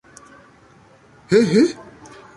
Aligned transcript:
He, 1.29 1.45
he! 1.45 1.73